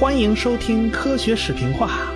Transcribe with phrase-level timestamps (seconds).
[0.00, 2.10] 欢迎收听科学视频化。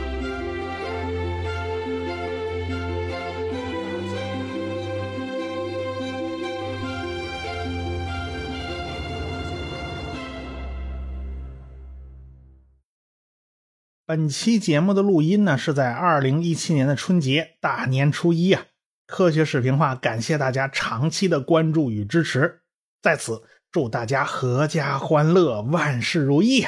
[14.07, 18.65] 本期节目的录音呢，是在二零一七年的春节大年初一啊。
[19.07, 22.63] 科学视频化，感谢大家长期的关注与支持，
[23.03, 26.65] 在此祝大家阖家欢乐，万事如意。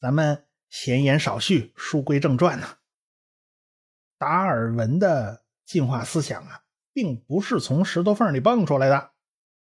[0.00, 2.66] 咱们闲言少叙，书归正传呢。
[4.18, 6.62] 达尔文的进化思想啊，
[6.92, 9.10] 并不是从石头缝里蹦出来的，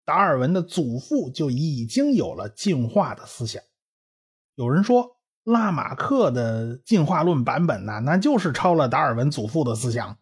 [0.03, 3.63] 达尔文的祖父就已经有了进化的思想。
[4.55, 5.13] 有人说。
[5.45, 10.17] 拉马克的进化论版本呢，那就是抄了达尔文祖父的思想。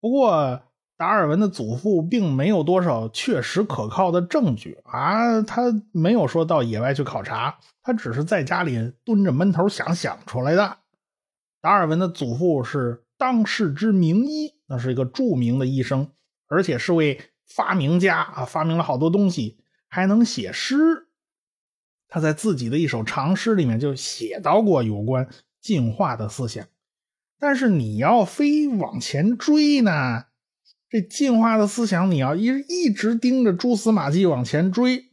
[0.00, 0.62] 不过，
[0.98, 5.62] 达尔文的祖父并没有多少确实可靠的证据啊，他
[5.92, 10.78] 没有说到野外去考察，他只是在家里蹲着闷头想想出来的。
[11.60, 16.10] 达尔文的祖父是当世之名医，那是一个著名的医生，
[16.48, 19.58] 而且是位发明家啊，发明了好多东西，
[19.88, 20.76] 还能写诗。
[22.08, 25.28] 他在自己的一首长诗里面就写到过有关
[25.60, 26.66] 进化的思想，
[27.38, 30.24] 但是你要非往前追呢，
[30.90, 35.12] 这进化的思想你要一一直盯着蛛丝马迹往前追，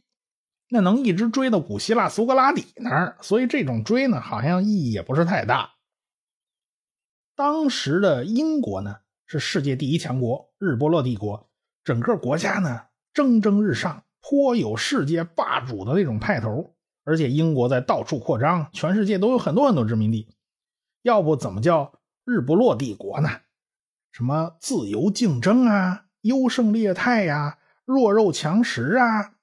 [0.70, 5.72] 那能一直追到古希腊苏格拉底那儿，所以这种追呢，好像意义也不是太大。
[7.34, 8.96] 当时的英国呢
[9.26, 11.50] 是世界第一强国，日不落帝国，
[11.84, 16.74] 整个国家呢蒸蒸日上，颇有世界霸主的那种派头。
[17.04, 20.34] 而且英国在到处扩张，全世界都有很多很多殖民地，
[21.02, 23.28] 要不怎么叫日不落帝国呢？
[24.16, 29.34] 什么自由竞争啊，优胜劣汰呀，弱肉强食啊，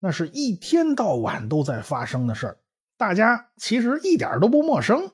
[0.00, 2.58] 那是一天到晚都在发生的事儿，
[2.98, 5.12] 大家其实一点都不陌生。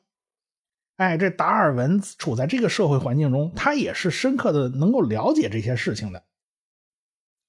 [0.97, 6.25] 哎，这达尔文处在这个社会环境中，他也是深刻的能够了解这些事情的。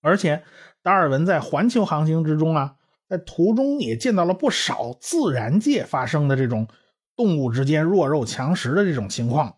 [0.02, 0.44] 而且
[0.84, 2.76] 达尔文在环球航行之中啊。
[3.10, 6.68] 在途中也见到了不少自然界发生的这种
[7.16, 9.56] 动物之间弱肉强食的这种情况，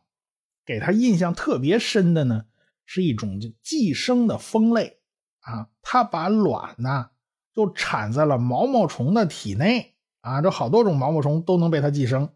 [0.69, 2.45] 给他印象特别深的呢，
[2.85, 4.99] 是一种寄生的蜂类
[5.39, 7.09] 啊，它把卵呢
[7.55, 12.29] 就产在了毛毛虫的体内啊，这好多种毛毛虫都能被它寄生，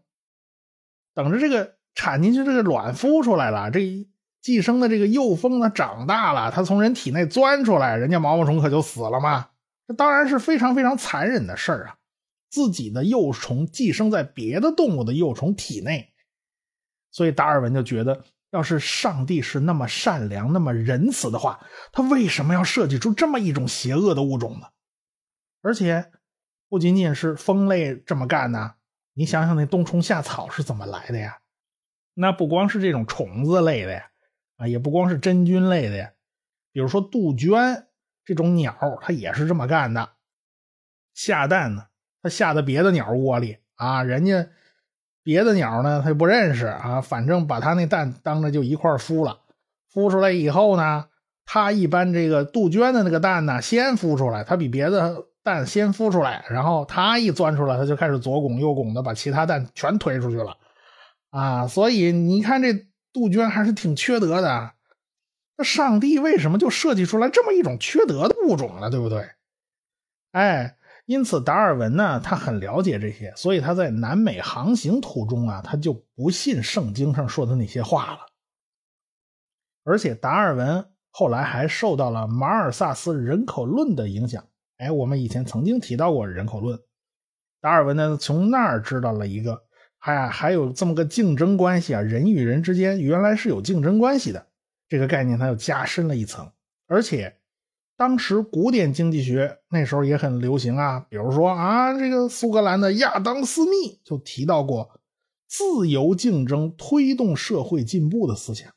[1.14, 4.04] 等着这个产进去这个卵孵出来了，这
[4.42, 9.50] 寄生的这个幼蜂呢长大了，它从人体内钻出来，人家毛毛虫可就死了嘛。
[9.86, 11.98] 这当然是非常非常残忍的事儿啊！
[12.50, 16.13] 自己的幼虫寄生在别的动物的幼虫体内，
[17.14, 24.66] 所以达尔文就觉得，要是上帝是那么善良、那么仁慈的话，他为什么要设计出这么一种邪恶的物种呢？
[25.62, 26.10] 而且，
[26.68, 28.74] 不仅仅是蜂类这么干呢，
[29.12, 31.38] 你想想那冬虫夏草是怎么来的呀？
[32.14, 34.10] 那不光是这种虫子类的呀，
[34.56, 36.10] 啊，也不光是真菌类的呀，
[36.72, 37.86] 比如说杜鹃。
[38.26, 40.12] 这种鸟，它也是这么干的，
[41.12, 41.88] 下蛋呢，
[42.22, 44.48] 它下到别的鸟窝里啊，人家
[45.24, 49.40] 别的鸟呢，它不认识啊，反正把它那蛋当着就一块孵了，
[49.92, 51.06] 孵出来以后呢，
[51.46, 60.56] 它一般这个杜鹃的那个蛋呢，先孵出来，它比别的蛋先孵出来，然后它一钻出来，它就开始左拱右拱的把其他蛋全推出去了，
[61.30, 64.72] 啊，所以你看这杜鹃还是挺缺德的。
[65.56, 68.90] 那上帝为什么就设计出来这么一种缺德的物种呢？
[68.90, 69.30] 对不对？
[70.32, 78.20] 哎，因此达尔文呢，他很了解这些，所以他在南美航行途中啊，他就不信圣经上说的那些话了。
[79.84, 84.46] 而且达尔文后来还受到了马尔萨斯人口论的影响。
[84.78, 86.80] 哎，我们以前曾经提到过人口论，
[87.60, 89.62] 达尔文呢从那儿知道了一个，
[89.98, 94.46] 还还有这么个竞争关系啊，人与人之间原来是有竞争关系的。
[94.88, 96.50] 这个概念它又加深了一层，
[96.86, 97.36] 而且
[97.96, 105.00] 当时古典经济学那时候也很流行啊，比如说啊，这个苏格兰的亚当·斯密就提到过
[105.46, 108.72] 自由竞争推动社会进步的思想。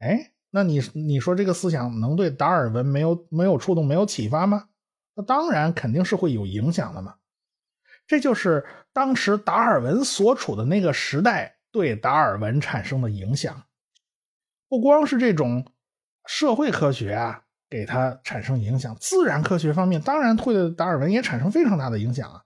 [0.00, 4.68] 哎，那你你说这个思想能对达尔文没有没有触动、没有启发吗？
[5.14, 7.14] 那当然肯定是会有影响的嘛。
[8.06, 13.62] 这就是当时达尔文所处的那个时代对达尔文产生的影响。
[14.68, 15.64] 不光是这种
[16.26, 22.42] 社会科学啊，给他产生影响，自然科学方面当然会对达尔文也产生非常大的影响啊，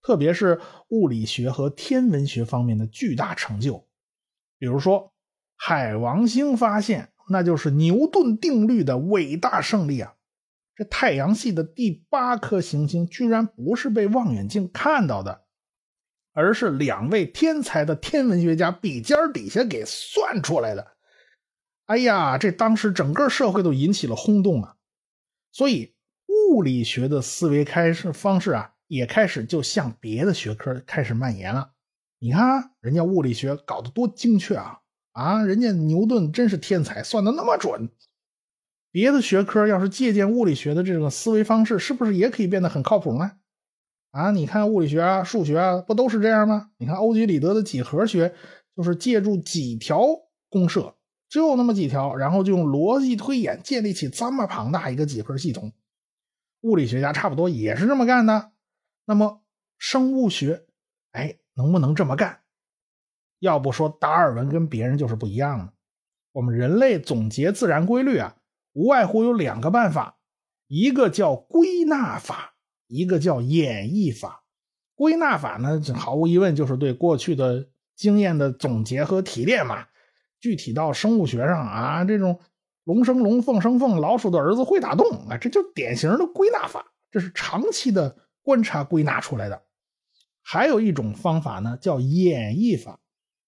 [0.00, 0.60] 特别是
[0.90, 3.84] 物理学和天文学方面的巨大成就，
[4.56, 5.12] 比如说
[5.56, 10.14] 海王星发现，那就是牛顿定律的伟大胜利啊！
[10.76, 15.42] 这太阳系的第八颗行星居然不是被望远镜看到的，
[16.32, 20.86] 而是两位天才的天文学家笔尖底下给算出来的。
[21.88, 24.76] 哎呀，这当时整个社会都引起了轰动啊！
[25.52, 25.94] 所以
[26.26, 31.70] 物理学的思维开始方式啊，也开始就向别的学科开始蔓延了。
[32.18, 34.80] 你看，人家物理学搞得多精确啊！
[35.12, 37.88] 啊，人家牛顿真是天才，算的那么准。
[38.90, 43.32] 别的学科要是借鉴物理学的这种思维方式，是不是也可以变得很靠谱呢？
[44.10, 46.68] 啊，你看物理学啊、数学啊，不都是这样吗？
[46.76, 48.34] 你看欧几里得的几何学，
[48.76, 50.06] 就是借助几条
[50.50, 50.94] 公设，
[51.28, 55.72] 只有那么几条，然后就用逻辑推演建立起这么庞大一个几何系统。
[56.62, 58.52] 物理学家差不多也是这么干的。
[59.04, 59.42] 那么
[59.78, 60.66] 生物学，
[61.12, 62.40] 哎，能不能这么干？
[63.38, 65.70] 要不说达尔文跟别人就是不一样呢。
[66.32, 68.36] 我们人类总结自然规律啊。
[68.74, 70.18] 无外乎有两个办法，
[70.68, 72.54] 一个叫归纳法，
[72.86, 74.44] 一个叫演绎法。
[74.94, 79.86] 归纳法呢，毫无疑问就是对过去的经验的总结和提炼嘛。
[80.40, 82.40] 具体到生物学上啊，这种
[82.84, 89.62] 龙生龙，凤生凤，老鼠的儿子会打洞啊，这就典型的归纳法，这是长期的观察归纳出来的。
[90.42, 93.00] 还有一种方法呢，叫演绎法。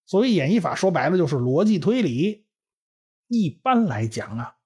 [0.06, 2.46] 所谓演绎法，说白了就是逻辑推理。
[3.28, 4.56] 一般来讲啊。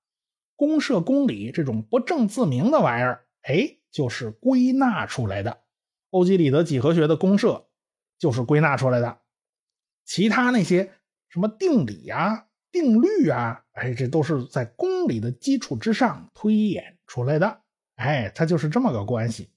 [0.56, 5.62] 公设公理这种不证自明的玩意儿，哎，就是归纳出来的。
[6.10, 7.66] 欧几里得几何学的公设
[8.18, 9.18] 就是归纳出来的。
[10.04, 10.92] 其他那些
[11.34, 17.62] 什么定理啊、定律啊，哎，这都是在公理的基础之上推演出来的。
[17.96, 19.50] 哎，它就是这么个关系。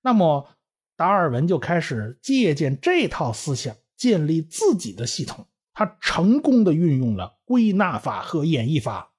[0.00, 0.48] 那么
[0.94, 5.48] 达尔文就开始借鉴这套思想，建立自己的系统。
[5.74, 9.12] 他成功的运用了归纳法和演绎法。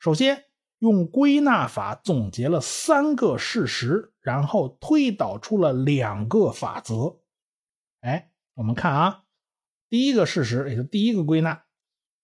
[0.00, 0.46] 首先
[0.80, 7.20] 用归纳法总结了三个事实，然后推导出了两个法则。
[8.00, 9.23] 哎，我们看啊，
[9.94, 11.62] 第一个事实，也就第一个归纳，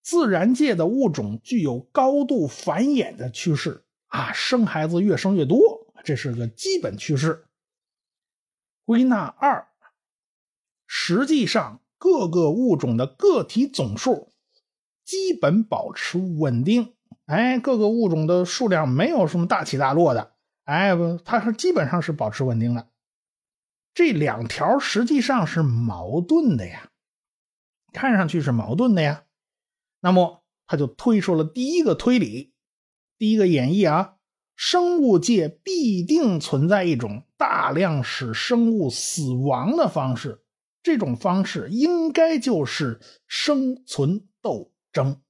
[0.01, 7.45] 自然界的物种具有高度繁衍的趋势啊，生孩子越生越多，这是个基本趋势。
[8.83, 9.69] 归纳二，
[10.85, 14.33] 实际上各个物种的个体总数
[15.05, 16.93] 基本保持稳定。
[17.23, 20.33] 哎，各个物种的数量没有什么大起大落的，
[20.65, 22.89] 哎，不，它是基本上是保持稳定的。
[23.93, 26.90] 这两条实际上是矛盾的呀，
[27.91, 29.25] 看上去是矛盾的呀。
[29.99, 32.53] 那么他就推出了第一个推理，
[33.17, 34.15] 第一个演绎啊，
[34.55, 40.43] 生物界必定存在一种大量使生物死亡的方式，
[40.81, 45.21] 这种方式应该就是生存斗争。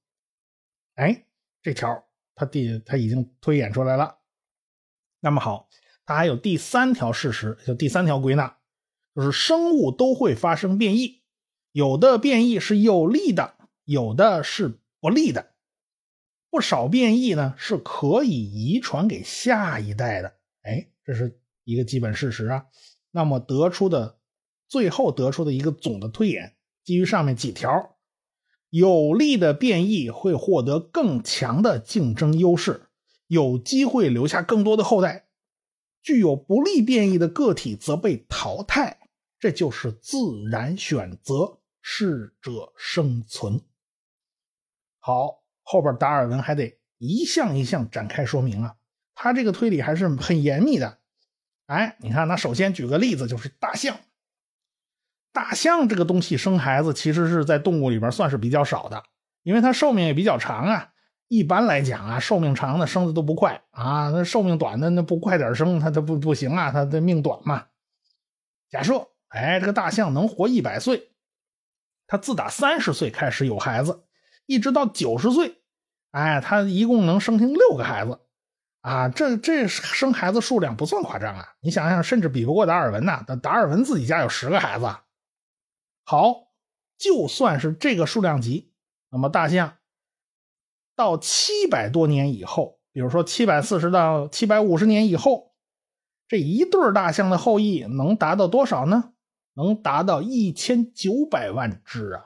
[0.94, 1.26] 哎。
[1.64, 2.04] 这条
[2.34, 4.18] 他第他已经推演出来了，
[5.20, 5.68] 那么好，
[6.04, 8.58] 他还有第三条事实，就第三条归纳，
[9.14, 11.21] 就是生物都会发生变异，
[11.72, 13.54] 有的变异是有利的，
[13.84, 15.52] 有的是不利的，
[16.50, 22.66] 不少变异呢是可以遗传给下一代的，哎，这是一个基本事实啊。
[23.10, 24.18] 那么得出的
[24.68, 26.54] 最后得出的一个总的推演，
[26.84, 27.96] 基于上面几条。
[28.68, 32.86] 有利的变异会获得更强的竞争优势，
[33.26, 35.24] 有机会留下更多的后代；
[36.02, 38.98] 具有不利变异的个体则被淘汰。
[39.38, 40.18] 这就是自
[40.50, 43.60] 然选择，适者生存。
[44.98, 48.76] 好，后边达尔文还得一项一项展开说明啊，
[49.14, 50.98] 他这个推理还是很严密的。
[51.66, 53.96] 哎，你看，那首先举个例子，就是大象。
[55.32, 59.02] 大象这个东西生孩子，其实是在动物里边算是比较少的，
[59.42, 60.92] 因为它寿命也比较长啊。
[61.28, 67.68] 一般来讲啊，寿命长的生的都不快啊，那寿命短的那不快点生，它它不不行啊，它的命短嘛。
[68.68, 71.11] 假设，哎，这个大象能活一百岁，
[72.12, 74.04] 他自打三十岁开始有孩子，
[74.44, 75.62] 一直到九十岁，
[76.10, 78.20] 哎，他一共能生听六个孩子，
[78.82, 81.54] 啊，这这生孩子数量不算夸张啊。
[81.60, 84.94] 你想想，甚至比不过达尔文呐，达尔文自己家有十个孩子。
[86.04, 86.48] 好，
[86.98, 88.74] 就算是这个数量级，
[89.08, 89.78] 那么大象
[90.94, 95.54] 到七百多年以后，比如说七百四十到七百五十年以后，
[96.28, 99.11] 这一对大象的后裔能达到多少呢？
[99.54, 102.24] 能达到一千九百万只啊！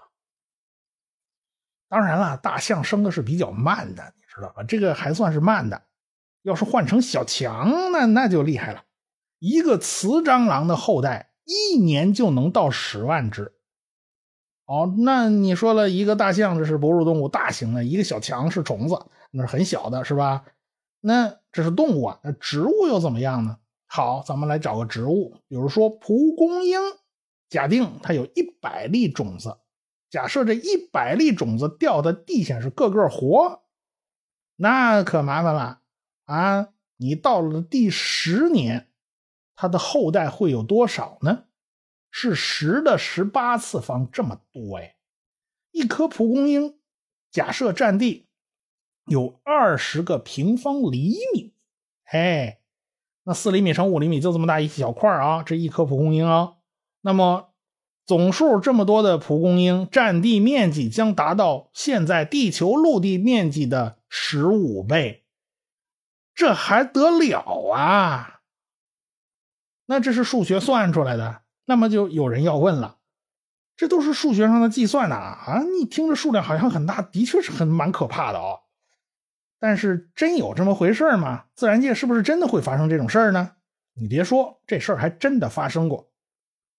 [1.89, 4.63] 当然了，大象生的是比较慢的，你知道吧？
[4.63, 5.83] 这个还算是慢的。
[6.43, 8.85] 要是换成小强，那那就厉害了，
[9.41, 13.53] 一个雌蟑螂的后代一年就能到十万只。
[14.67, 20.45] 哦，那你说了一个大象，这是哺乳动物，大型的；一个小强是虫子，那是很小的，是吧？
[21.01, 23.59] 那这是动物啊，那植物又怎么样呢？
[23.87, 26.81] 好，咱们来找个植物，比如说蒲公英。
[27.49, 29.59] 假定它有一百粒种子，
[30.11, 33.63] 假设这一百粒种子掉在地下是个个活，
[34.57, 35.83] 那可麻烦了
[36.25, 36.69] 啊！
[36.97, 38.89] 你到了第十年，
[39.55, 41.45] 它的后代会有多少呢？
[42.11, 44.97] 是十的十八次方这么多哎！
[45.71, 46.79] 一颗蒲公英，
[47.31, 48.27] 假设占地
[49.05, 51.53] 有二十个平方厘米，
[52.05, 52.61] 哎，
[53.25, 55.43] 那四厘米乘五厘米就这么大一小块啊！
[55.43, 56.56] 这一颗蒲公英啊，
[57.07, 57.53] 那么
[58.05, 65.25] 总数这么多的蒲公英，占地面积将达到现在地球陆地面积的十五倍，
[66.35, 68.41] 这还得了啊？
[69.87, 71.43] 那这是数学算出来的。
[71.67, 72.97] 那么就有人要问了，
[73.77, 75.63] 这都是数学上的计算呐啊！
[75.79, 78.63] 你听着数量好像很大，的确是很蛮可怕的哦。
[79.61, 81.45] 但是真有这么回事吗？
[81.55, 83.53] 自然界是不是真的会发生这种事儿呢？
[83.95, 86.11] 你别说，这事儿还真的发生过。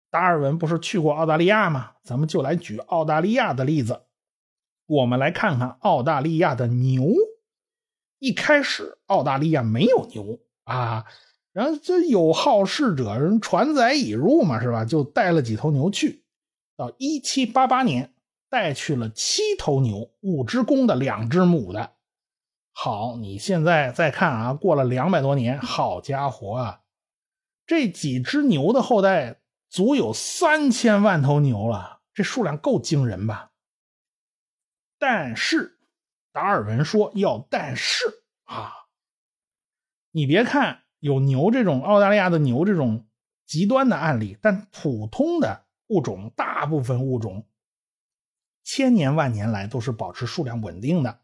[0.10, 1.92] 达尔文不是去过澳大利亚吗？
[2.04, 4.04] 咱们就来举澳大利亚的例子。
[4.86, 7.14] 我们来看看澳大利亚的牛。
[8.20, 11.06] 一开始，澳大利亚没有牛啊。
[11.52, 14.86] 然后这有好事者人船载已入嘛，是吧？
[14.86, 16.24] 就带了几头牛去。
[16.76, 18.14] 到一七八八年，
[18.50, 21.94] 带去了七头牛，五只公的，两只母的。
[22.72, 26.82] 好，你现在再看啊，过了两百多年，好家伙啊，
[27.66, 33.52] 这几只牛的后代足有三千万头牛了，这数量够惊人吧？
[34.98, 35.80] 但是，
[36.32, 38.74] 达尔文说要但是啊，
[40.12, 40.84] 你别看。
[41.00, 43.08] 有牛这种澳大利亚的牛这种
[43.46, 47.48] 极端的案例，但普通的物种，大部分物种，
[48.64, 51.22] 千年万年来都是保持数量稳定的。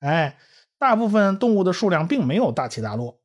[0.00, 0.38] 哎，
[0.76, 3.18] 大部分动物的数量并没有大起大落，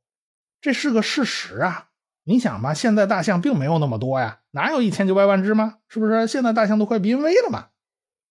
[0.61, 1.88] 这是个事实啊！
[2.29, 5.79] 你想吧，现在大象并没有那么多呀，哪有一千九百万只吗？
[5.87, 6.27] 是不是？
[6.27, 7.69] 现在大象都快濒危了嘛？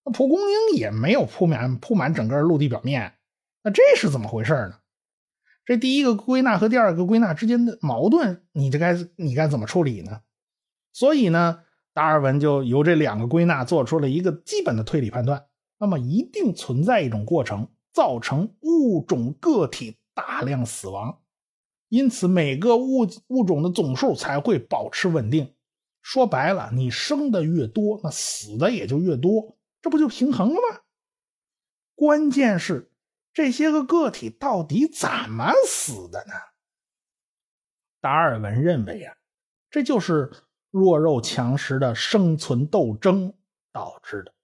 [0.04, 3.14] 那蒲公英也没有铺满铺满整个陆地表面，
[3.64, 4.76] 那这是怎么回事呢？
[5.64, 10.20] 这第一个归纳和第二个归纳之间的矛盾，你这该你该怎么处理呢？
[10.92, 11.62] 所以呢，
[11.92, 15.44] 达尔文就由这两个归纳做出了一个基本的推理判断：
[15.76, 21.18] 那么一定存在一种过程，造成物种个体大量死亡，
[21.88, 25.54] 因此每个物物种的总数才会保持稳定。
[26.02, 30.80] 说白了，你生的越多，那死的也就越多，这不就平衡了吗？
[31.94, 32.90] 关键是。
[33.34, 36.32] 这些个个体到底怎么死的呢？
[38.00, 39.14] 达尔文认为啊，
[39.70, 40.32] 这就是
[40.72, 43.32] 弱肉强食的生存斗争
[43.70, 44.34] 导致的。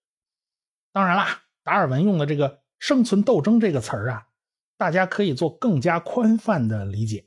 [0.92, 4.28] 当然啦，达尔文用的这个“生存斗争”这个词儿啊，
[4.76, 7.26] 大家可以做更加宽泛的理解，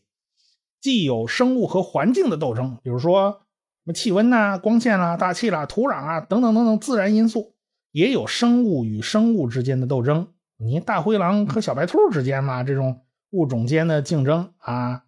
[0.79, 7.55] 既有生物和环境的斗争，比如说什么气温呐、光线啦、大气啦、土壤啊等等等等自然因素，
[7.91, 10.33] 也有生物与生物之间的斗争。
[10.57, 15.03] 你大灰狼和小白兔之间嘛，这种物种间的竞争啊，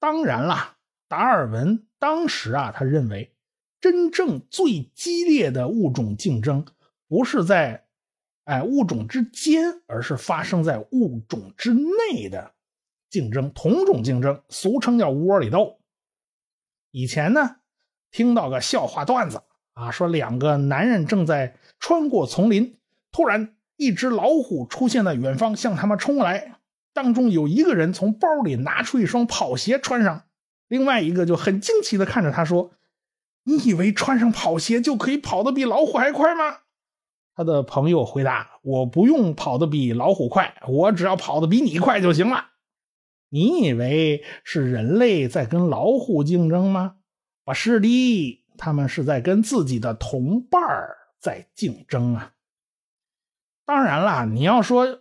[0.00, 0.76] 当然啦，
[1.08, 3.34] 达尔文当时啊，他认为
[3.80, 6.64] 真正最激烈的物种竞争
[7.06, 7.84] 不是在
[8.44, 12.53] 哎物种之间，而是发生在物种之内的
[13.14, 15.78] 竞争，同种竞争，俗称叫窝里斗。
[16.90, 17.58] 以前呢，
[18.10, 19.44] 听到个笑话段子
[19.74, 22.76] 啊，说两个男人正在穿过丛林，
[23.12, 23.54] 突然。
[23.76, 26.58] 一只老虎出现在远方，向他们冲来。
[26.92, 30.26] 当中有一个人从包里拿出一双跑鞋穿上，
[30.68, 32.70] 另外一个就很惊奇的看着他说
[33.42, 36.58] ：“你以为穿上跑鞋就可以跑得比老虎还快吗？”
[37.34, 42.50] 他的朋友回答：“我不用跑得比老虎快，我只要跑得比你快就行了。”
[43.34, 46.98] 你以为是人类在跟老虎竞争吗？
[47.44, 50.62] 不是的，他们是在跟自己的同伴
[51.18, 52.34] 在竞争啊。
[53.66, 55.00] 当然了，你要说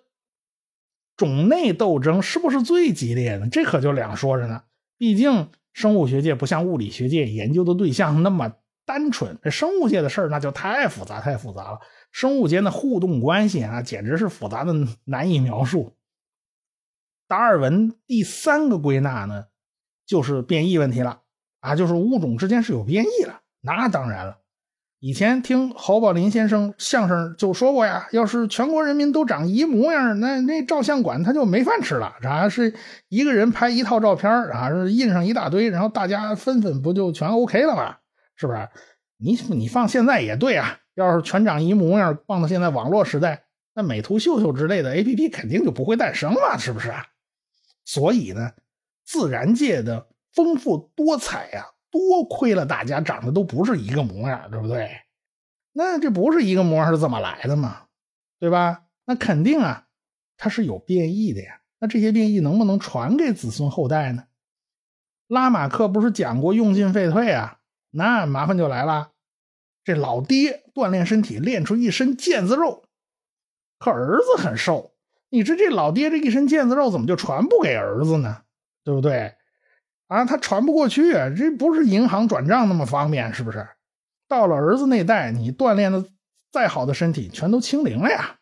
[1.16, 4.64] 种内斗争是不是最激烈的，这可就两说着呢。
[4.98, 8.52] 毕竟生物学界不像物理学界研究的对象那么
[8.84, 11.80] 单纯，这生物界的事儿那就太复杂太复杂了。
[12.12, 14.74] 生物间的互动关系啊，简直是复杂的
[15.06, 15.96] 难以描述。
[17.34, 19.46] 达尔文第三个归纳呢，
[20.06, 21.22] 就是变异问题了
[21.62, 23.40] 啊，就是物种之间是有变异了。
[23.60, 24.38] 那当然了。
[25.00, 32.14] 以前听侯宝林先生相声就说过呀，要是全国人民都长一模样，那那照相馆他就没饭吃了。
[32.22, 32.76] 啥是
[33.10, 37.96] 一个人拍一套照片啊，印上一大堆，然后大家分分不就全 OK 了吗？
[38.36, 38.70] 是不是？
[39.18, 47.04] 你你放现在也对啊，要是全长一模样，放到现在网络时代，那美图秀秀之类的 APP 肯定就不会诞生了，是不是啊？
[47.86, 48.52] 所以呢，
[49.06, 51.70] 自然界的丰富多彩呀。
[51.92, 54.90] 多亏了大家长得都不是一个模样，对不对？
[55.74, 57.84] 那这不是一个模样是怎么来的嘛？
[58.40, 58.86] 对吧？
[59.06, 59.86] 那肯定啊，
[60.36, 61.62] 它是有变异的呀。
[61.78, 64.26] 那这些变异能不能传给子孙后代呢？
[65.28, 67.60] 拉马克不是讲过用进废退啊？
[67.92, 69.12] 那麻烦就来了，
[69.84, 72.86] 这老爹锻炼身体练出一身腱子肉，
[73.78, 74.93] 可儿子很瘦，
[75.34, 78.44] 你这这老爹这一身腱子肉怎么就传不给儿子呢？
[78.84, 79.34] 对不对？
[80.06, 83.68] 啊，他传不过去，这不是银行转账那么方便，是不是？
[84.28, 86.06] 到了儿子那代，你锻炼的
[86.52, 88.42] 再好的身体全都清零了呀。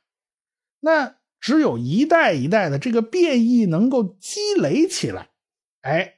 [0.81, 5.29] 那只有一代一代的这个变异能够积累起来，
[5.83, 6.15] 哎，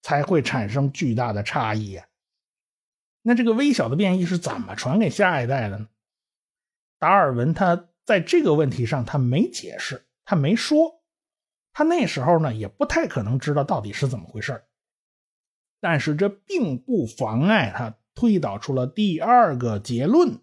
[0.00, 2.06] 才会产生巨大的差异呀。
[3.20, 5.88] 那这个微小的变异是怎么传给下一代的呢？
[6.98, 11.02] 达尔文他在这个问题上他没解释，他没说。
[11.72, 14.62] 他那时候呢也不太可能知道到底是怎么回事
[15.80, 20.38] 但是这并不妨碍他推导出了第二个结论，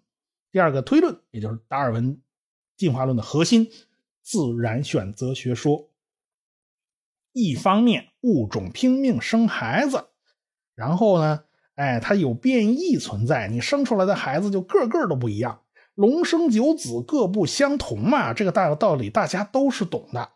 [0.51, 2.22] 第二个推论，也就是达尔文
[2.75, 3.72] 进化论的核心——
[4.22, 5.89] 自然选择学说。
[7.32, 10.10] 一方面，物种拼命生孩子，
[10.75, 15.63] 然后呢，哎，它有变异存在，你生出来的孩子就个个都不一样，
[15.95, 18.33] 龙生九子，各不相同嘛。
[18.33, 20.29] 这个大道理大家都是懂的。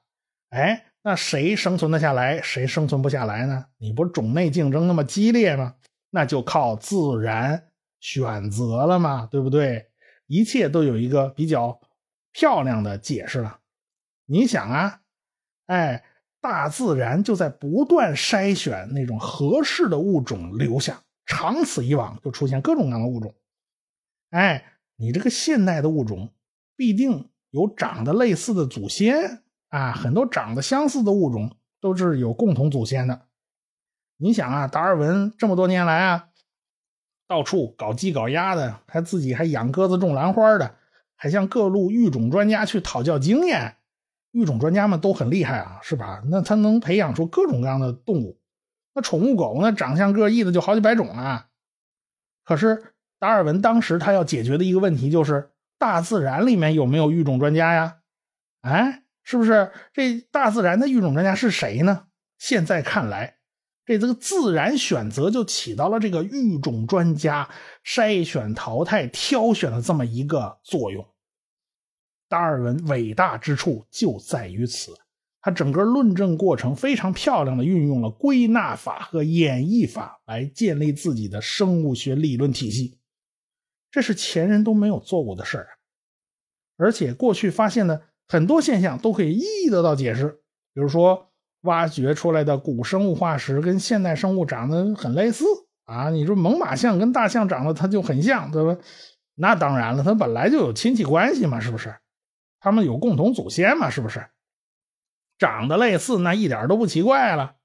[0.49, 3.65] 哎，那谁生存得下来，谁生存不下来呢？
[3.77, 5.75] 你不是种内竞争那么激烈吗？
[6.11, 7.69] 那就靠自然
[7.99, 9.89] 选择了嘛，对不对？
[10.27, 11.79] 一切都有一个比较
[12.31, 13.59] 漂亮的解释了。
[14.25, 15.01] 你想啊，
[15.67, 16.03] 哎，
[16.41, 23.35] 大自然就在不断筛选那种合适的物种留下，长此以往就出现各种各样的物种。
[24.31, 24.63] 哎，
[24.97, 26.31] 你这个现代的物种
[26.75, 29.41] 必定有长得类似的祖先。
[29.69, 33.23] 啊，很多长得相似的物种都是有共同祖先的。
[34.15, 36.29] 你想啊，达尔文这么多年来啊，
[37.27, 40.75] 到处搞鸡搞鸭的，还自己还养鸽子种兰花的，
[41.17, 43.75] 还向各路育种专家去讨教经验。
[44.31, 46.21] 育种专家们都很厉害啊，是吧？
[46.29, 48.39] 那他能培养出各种各样的动物。
[48.93, 51.49] 那宠物狗那长相各异的就好几百种啊。
[52.45, 57.97] 可是达尔文当时他要解决的一个问题就是，大自然里面有没有育种专家呀？
[58.61, 59.01] 哎。
[59.27, 62.05] 是不是这大自然的育种专家是谁呢？
[62.37, 63.37] 现在看来，
[63.83, 67.49] 这这个自然选择就起到了这个育种专家
[67.83, 71.03] 筛选、淘汰、挑选的这么一个作用。
[72.29, 74.93] 达尔文伟大之处就在于此，
[75.41, 82.99] 他整个论证过程非常漂亮的运用了归纳法和演绎法来建立自己的生物学理论体系，
[83.95, 85.69] 这是前人都没有做过的事儿，
[86.75, 88.01] 而且过去发现的。
[88.27, 90.41] 很多现象都可以一一得到解释，
[90.73, 91.29] 比如说
[91.61, 95.45] 挖掘出来的古生物化石跟现代生物长得很类似
[95.85, 98.81] 啊，你说猛犸象跟大象长得它就很像，对吧？
[99.35, 101.95] 那当然了，它本来就有亲戚关系嘛，是不是？
[102.59, 104.27] 他们有共同祖先嘛，是不是？
[105.37, 107.55] 长得类似那一点都不奇怪了。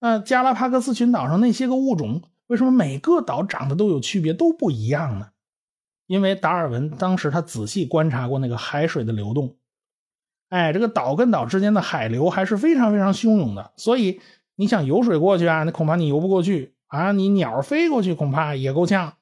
[0.00, 5.29] 那加拉帕戈斯群岛上那些个物种，为什么每个岛长得都有区别，都不一样呢？
[6.10, 9.54] 因为达尔文当时他仔细观察过那个海水的流动。
[10.48, 14.20] 哎，这个岛跟岛之间的海流还是非常非常汹涌的，所以
[14.56, 17.12] 你想游水过去啊，那恐怕你游不过去啊。
[17.12, 19.12] 你鸟飞过去恐怕也够呛，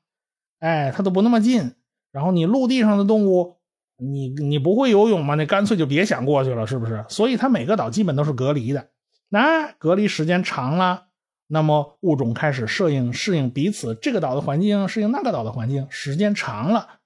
[0.60, 1.74] 哎，它都不那么近。
[2.10, 3.58] 然后你陆地上的动物，
[3.98, 5.34] 你你不会游泳吗？
[5.34, 7.04] 那干脆就别想过去了，是不是？
[7.10, 8.88] 所以它每个岛基本都是隔离的。
[9.28, 11.07] 那隔离时间长了，
[11.48, 17.00] 那么物种开始适应适应彼此这个岛的环境，适应那个岛的环境，时间长了，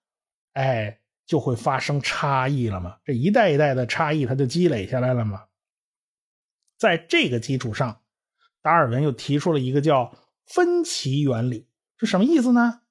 [0.52, 0.98] 哎。
[1.24, 2.98] 就会发生差异了嘛？
[3.04, 5.44] 这一代一代的差异，它就积累下来了嘛。
[6.76, 8.02] 在这个基础上，
[8.60, 12.82] 达尔文又提出了一个叫分歧原理，是什么意思呢？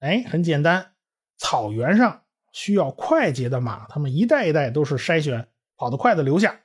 [0.00, 0.94] 哎，很简单，
[1.36, 6.62] 草原上需要快捷的马，他们一代一代都是筛选跑得快的留下；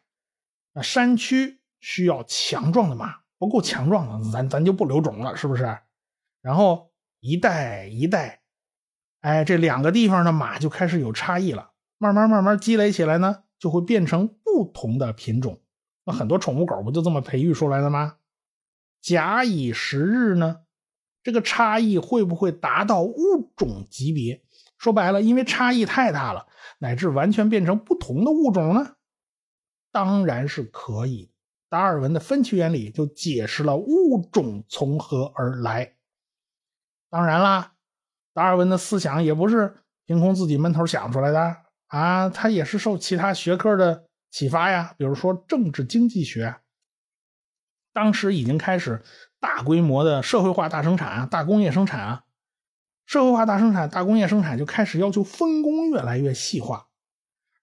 [0.74, 5.80] 那山区需要强壮的马，不够强壮的，咱咱就不留种了，是不是？
[6.42, 8.42] 然后一代一代。
[9.22, 15.60] 哎，这两个地方的马就开始有差异了，慢慢慢慢积累起来呢，就会变成不同的品种。
[16.06, 18.18] 那很多宠物狗不就这么培育出来的吗？
[19.02, 20.62] 假以时日呢，
[21.24, 24.44] 这个差异会不会达到物种级别？
[24.78, 26.48] 说白了，因为差异太大了，
[26.80, 28.96] 乃至完全变成不同的物种呢？
[29.92, 31.32] 当然是可以。
[31.70, 35.94] 达尔文的分区原理就解释了物种从何而来。
[37.10, 37.74] 当然啦。
[38.32, 46.56] 达尔文的思想也不是凭空自己闷头想出来的啊，他也是受其他学科的启发呀，比如说政治经济学。
[47.92, 49.04] 当时已经开始
[49.42, 52.24] 大规模的社会化大生产啊，大工业生产啊，
[53.06, 56.88] 社会化大生产、大工业生产就开始要求分工越来越细化，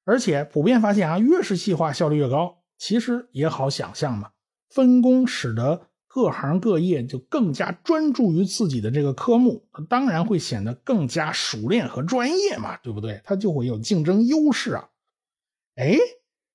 [0.05, 2.63] 而且普遍发现啊，越是细化效率越高。
[2.79, 4.31] 其实也好想象嘛，
[4.71, 13.21] 分工使得各行各业就更加专注于自己的这个科目，当然会显得更加熟练和专业嘛，对不对？
[13.25, 14.89] 它就会有竞争优势啊。
[15.77, 15.97] 哎，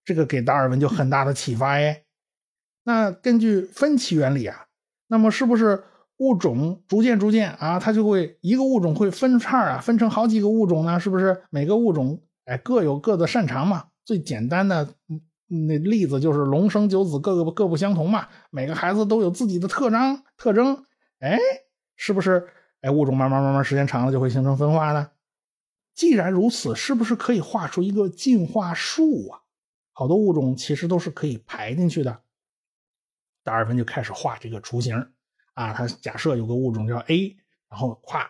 [0.04, 2.04] 这个给达尔文就很大的启发哎。
[2.84, 4.66] 那根据分歧原理啊，
[5.08, 5.84] 那么是不是
[6.18, 11.00] 物种逐渐逐渐啊，它就会一个物种会分叉啊，分成好几个物种呢？
[11.00, 13.90] 是不是每个物种哎各有各的擅长嘛？
[14.04, 14.96] 最简单的
[15.54, 18.30] 那例子就是龙生九子，各个各不相同嘛。
[18.50, 20.86] 每个孩子都有自己的特征特征，
[21.20, 21.38] 哎，
[21.98, 22.48] 是不是？
[22.80, 25.12] 哎，物种慢慢慢慢时间长了就会形成分化呢？
[25.94, 29.42] 既然如此，是不是可以画出一个进化树啊？
[29.92, 32.22] 好多物种其实都是可以排进去的。
[33.44, 35.12] 达尔文就开始画这个雏形
[35.54, 37.38] 啊，他假设有个物种叫 A，
[37.70, 38.26] 然后咵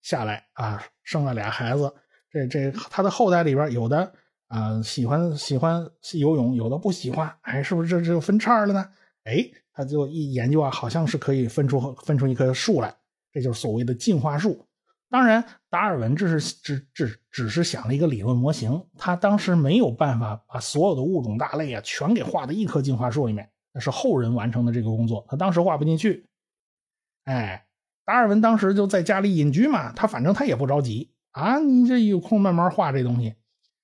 [0.00, 1.94] 下来啊，生了俩孩子，
[2.30, 4.14] 这这他的后代里边有的
[4.52, 8.86] 啊喜欢喜欢游泳，有的不喜欢，哎，是不是这这分叉了呢？
[9.24, 12.94] 哎，他就一研究啊，好像是可以分出分出一棵树来，
[13.32, 14.66] 这就是所谓的进化树。
[15.08, 23.48] 当然，达尔文这是只只只是想了一个理论模型，他当时没有办法把所有的物种大类啊全给画到一棵进化树里面。
[23.72, 26.26] 那是后人完成的这个工作，他当时画不进去。
[27.24, 27.64] 哎，
[28.04, 33.34] 达尔文当时就在家里隐居嘛，他反正他也不着急啊，你这有空慢慢画这东西，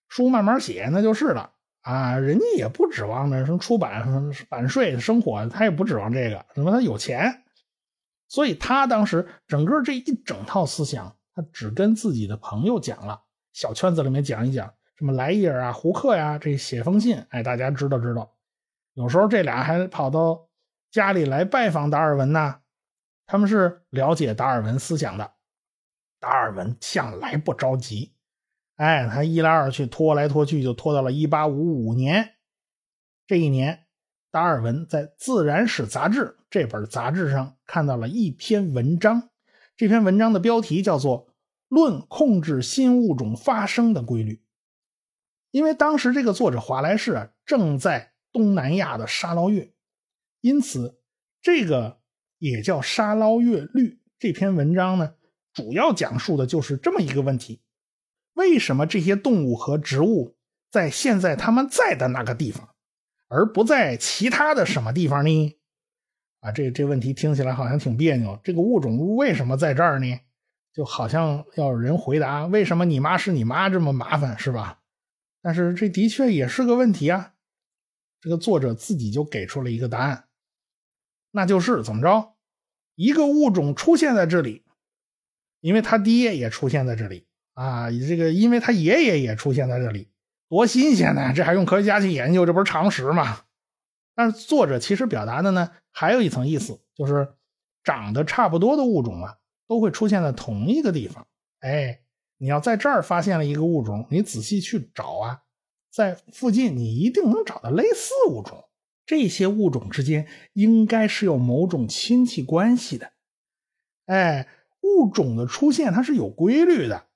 [0.08, 2.18] 书慢慢写那就是了啊。
[2.18, 7.44] 人家也不指望那什么出版版税生活，他也不指望这个，什么他有钱，
[8.28, 18.34] 所以他当时整个这一整套思想，他只跟自己的朋友讲了，小圈子里面讲一讲，什么莱伊尔啊、胡克呀，这写封信，哎，大家知道知道。
[18.94, 20.48] 有时候这俩还跑到
[20.90, 22.56] 家里来拜访达尔文呢，
[23.26, 25.32] 他们是了解达尔文思想的。
[26.20, 28.12] 达尔文向来不着急，
[28.78, 32.36] 哎，他一来二去拖来拖去，就拖到了1855年。
[33.26, 33.84] 这一年，
[34.30, 39.28] 达尔文在《自然史》杂志这本杂志上看到了一篇文章，
[39.76, 41.26] 这篇文章的标题叫做
[41.68, 44.34] 《论控制新物种发生的规律》。
[45.50, 48.14] 因为当时这个作者华莱士啊正在。
[48.30, 49.72] 东南亚的沙捞越，
[50.42, 51.00] 因此
[51.40, 51.98] 这个
[52.36, 54.00] 也叫沙捞越律。
[54.18, 55.14] 这篇文章呢，
[55.54, 57.62] 主要讲述的就是这么一个问题：
[58.38, 60.36] 为什么这些动物和植物
[60.70, 62.68] 在现在他们在的那个地方，
[63.26, 65.58] 而不在其他的什么地方呢？
[66.38, 68.38] 啊，这这问题听起来好像挺别扭。
[68.44, 70.20] 这个物种为什么在这儿呢？
[70.72, 74.78] 就好像要人回答为什么你妈是你妈这么麻烦，是吧？
[75.42, 77.34] 但是这的确也是个问题啊。
[78.20, 80.28] 这个作者自己就给出了一个答案，
[81.32, 82.36] 那就是怎么着？
[82.94, 84.64] 一个物种出现在这里，
[85.60, 87.27] 因为他爹也出现在这里
[87.58, 90.08] 啊，这个因为他爷爷也出现在这里，
[90.48, 91.32] 多新鲜呢！
[91.34, 92.46] 这还用科学家去研究？
[92.46, 93.40] 这不是常识吗？
[94.14, 97.34] 但是作者其实表达的呢，还有一层意思，就是
[97.82, 101.26] 长得差不多的物种啊，都会出现在同一个地方。
[101.58, 101.98] 哎，
[102.36, 105.42] 你要在这儿发现了一个物种，你仔细去找啊。
[105.90, 108.68] 在附近，你一定能找到类似物种。
[109.04, 113.10] 这些物种之间应该是有某种亲戚关系的。
[114.06, 114.46] 哎，
[114.82, 117.07] 物种的出现它是有规律的。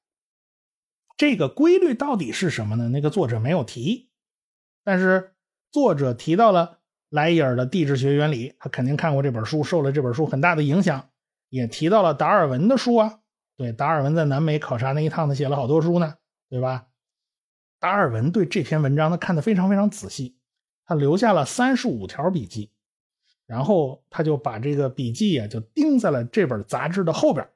[1.17, 2.89] 这个规律到底是什么呢？
[2.89, 4.11] 那个作者没有提，
[4.83, 5.35] 但是
[5.71, 11.09] 作者提到了莱伊尔的地质学原理，他肯定看过这本书，受了这本书很大的影响。
[11.49, 13.21] 也提到了达尔文的书啊，
[13.59, 16.17] 对，达尔文在南美考察那一趟，他写了好多书呢，
[16.49, 16.87] 对吧？
[17.79, 20.39] 达尔文对这篇文章他看得非常非常仔细，
[20.87, 22.73] 他留下了三十五条笔记，
[23.45, 27.47] 然后他就把这个笔记啊就钉在了这本杂志的后边。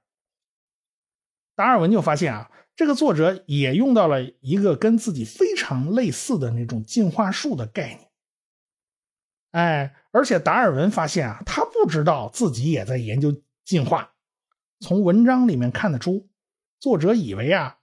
[1.55, 8.01] 达尔文就发现啊，这个作者也用到了一个跟自己非常类似的那种进化树的概念。
[9.53, 13.35] 哎，而且达尔文发现啊，他不知道自己也在研究
[13.65, 14.13] 进化，
[14.81, 16.29] 从文章里面看得出，
[16.79, 17.79] 作者以为啊。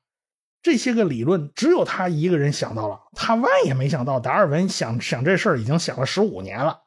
[0.62, 6.84] 这些个理论只有他一个人想到了，他万也没想到达尔文想想这事儿已经想了十五年了。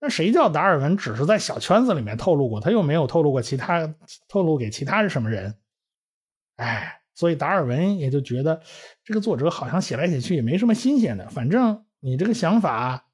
[0.00, 3.94] 那谁叫达尔文只是在小圈子里面透露过，他又没有透露过其他
[4.26, 5.56] 透露给其他是什么人？
[6.56, 8.62] 哎，所以达尔文也就觉得
[9.04, 13.08] 这个作者好像写来写去也没什么新鲜的，反正你这个想法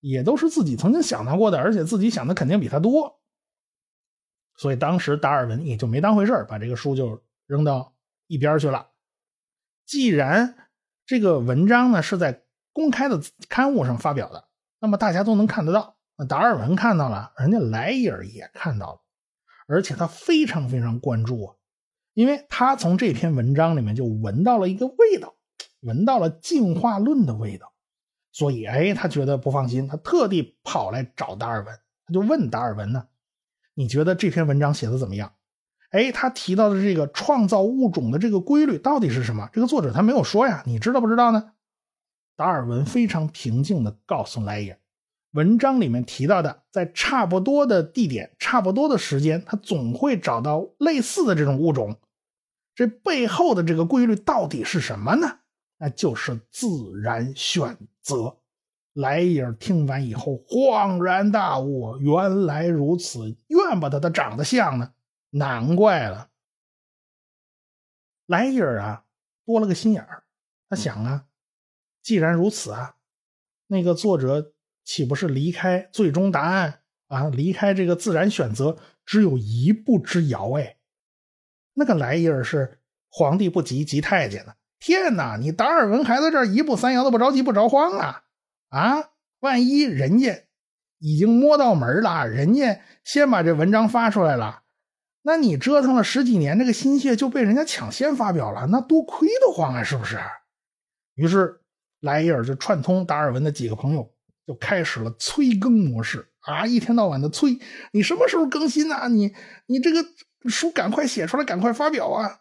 [0.00, 3.20] 也都是自己曾经想到过的，而且自己想的肯定比他多。
[4.56, 7.94] 所以当时达尔文也就没当回事把这个书就扔到
[8.26, 8.88] 一边去了。
[9.86, 10.68] 既然
[11.06, 19.00] 这个文章呢是在公开的刊物上发表的，那么大家都能看得到那达尔文看到了，人家莱伊尔也看到了，
[19.66, 21.56] 而且他非常非常关注啊，
[22.14, 25.34] 因为他从这篇文章里面就闻到了一个味道，
[25.80, 27.72] 闻到了进化论的味道，
[28.32, 33.06] 所以哎，他觉得不放心，他特地跑来找达尔文，他就问达尔文呢，
[33.74, 35.32] 你觉得这篇文章写的怎么样？
[35.90, 39.48] 哎，他提到的这个创造物种的这个规律到底是什么？
[39.52, 41.52] 这个作者他没有说呀，你知道不知道呢？
[42.36, 44.79] 达尔文非常平静地告诉莱伊尔。
[45.32, 52.00] 文章里面提到的，在差不多的地点、差不多的时间，他总会找到类似的这种物种。
[52.74, 55.38] 这背后的这个规律到底是什么呢？
[55.78, 56.68] 那就是自
[57.00, 58.38] 然选择。
[58.92, 64.92] 莱伊尔听完以后恍然大悟，原来如此，怨不得他长得像呢，
[65.30, 66.28] 难怪了。
[68.26, 69.04] 莱伊尔啊，
[69.44, 70.24] 多了个心眼儿，
[70.68, 71.26] 他想啊，
[72.02, 72.96] 既然如此啊，
[73.68, 74.52] 那个作者。
[74.90, 77.28] 岂不是离开最终答案啊？
[77.28, 78.76] 离开这个自然选择
[79.06, 80.78] 只有一步之遥哎！
[81.74, 84.54] 那个莱伊尔是皇帝不急急太监呢。
[84.80, 88.24] 天哪，你达尔文还在这一步三摇的不着急不着慌啊？
[88.70, 90.48] 啊，万一人家
[90.98, 94.62] 已经摸到门了，人家先把这文章发出来了，
[95.22, 100.18] 那你折腾了十几年，这个心血就被人家抢先发表了，那多亏得慌啊，是不是？
[101.14, 101.60] 于是
[102.00, 104.12] 莱伊尔就串通达尔文的几个朋友。
[104.46, 106.66] 就开始了催更模式啊！
[106.66, 107.58] 一天到晚的催，
[107.92, 109.08] 你什么时候更新呢？
[109.08, 109.34] 你
[109.66, 110.04] 你这个
[110.48, 112.40] 书赶快写出来，赶快发表啊！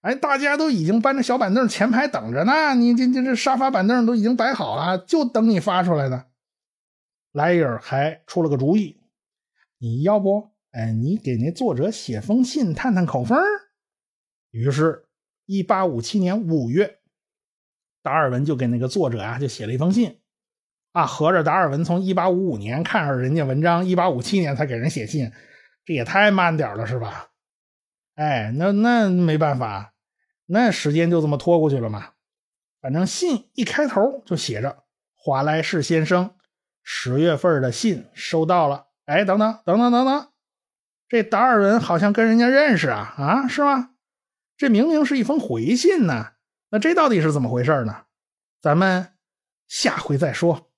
[0.00, 6.24] 哎，大家都已经搬着小板凳前排等着呢，你这这这沙发板凳都已经摆好了，就等你发出来呢。
[7.32, 9.02] 莱尔还出了个主意，
[9.78, 13.38] 你要不，哎，你给那作者写封信探探口风。
[14.52, 15.04] 于是，
[15.44, 17.00] 一八五七年五月，
[18.02, 20.18] 达尔文就给那个作者啊，就写了一封信。
[20.92, 25.30] 啊，合着达尔文从一八五五年看上人家文章，一八五七年才给人写信，
[25.84, 27.28] 这也太慢点了，是吧？
[28.16, 29.94] 哎，那那没办法，
[30.46, 32.10] 那时间就这么拖过去了嘛。
[32.80, 34.84] 反正信一开头就写着
[35.16, 36.34] “华莱士先生，
[36.82, 40.28] 十月份的信收到了。”哎，等等等等等等，
[41.08, 43.90] 这达尔文好像跟人家认识啊啊，是吗？
[44.56, 46.32] 这明明是一封回信呢，
[46.70, 48.04] 那这到底是怎么回事呢？
[48.60, 49.14] 咱们
[49.68, 50.69] 下回再说。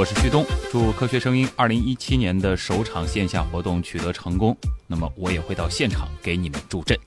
[0.00, 4.56] 我是旭东，祝科学声音二零一七年的首场线下活动取得成功。
[4.86, 6.98] 那么我也会到现场给你们助阵。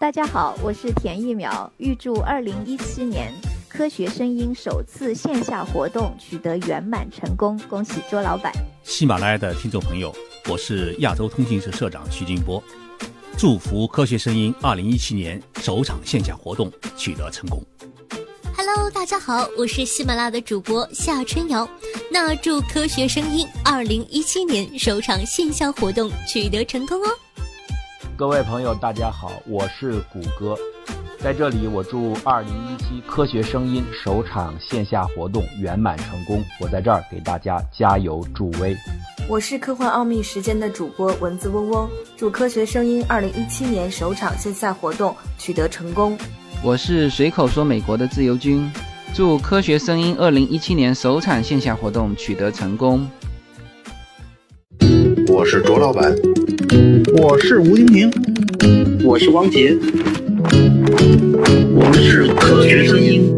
[0.00, 3.32] 大家好，我是田一苗，预祝二零一七年
[3.68, 8.52] 科学声音首次线下活动取得圆满成功，恭喜卓老板。
[8.82, 10.12] 喜马拉雅的听众朋友，
[10.50, 12.60] 我是亚洲通信社社长徐金波，
[13.38, 17.64] 祝福科学声音二零一七年首场线下活动取得成功。
[18.64, 21.68] Hello，大家好，我是喜马拉雅的主播夏春瑶。
[22.08, 27.08] 那祝科学声音二零一七年首场线下活动取得成功哦。
[28.16, 30.56] 各位朋友，大家好，我是谷歌，
[31.18, 36.40] 在这里我祝二零一七科学声音首场线下活动圆满成功。
[36.60, 38.76] 我在这儿给大家加油助威。
[39.28, 46.16] 我是科幻奥秘时间的主播蚊子嗡嗡，祝科学声音二零一七年首场线下活动取得成功。
[46.64, 48.70] 我是随口说美国的自由军，
[49.12, 53.04] 祝科学声音二零一七年首场线下活动取得成功。
[55.26, 56.14] 我是卓老板，
[57.20, 58.08] 我是吴英明，
[59.04, 59.76] 我是汪杰，
[61.74, 63.34] 我们是科学声音。